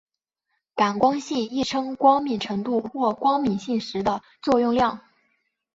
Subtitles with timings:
[0.73, 5.01] 感光性亦称光敏感度或光敏性时的作用量。